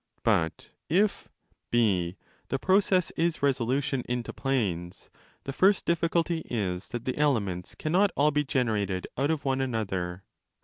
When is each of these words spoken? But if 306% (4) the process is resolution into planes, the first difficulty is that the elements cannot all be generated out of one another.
But 0.23 0.71
if 0.89 1.27
306% 1.71 2.13
(4) 2.13 2.17
the 2.47 2.57
process 2.57 3.11
is 3.11 3.43
resolution 3.43 4.01
into 4.09 4.33
planes, 4.33 5.11
the 5.43 5.53
first 5.53 5.85
difficulty 5.85 6.39
is 6.49 6.87
that 6.87 7.05
the 7.05 7.15
elements 7.19 7.75
cannot 7.75 8.09
all 8.17 8.31
be 8.31 8.43
generated 8.43 9.05
out 9.15 9.29
of 9.29 9.45
one 9.45 9.61
another. 9.61 10.23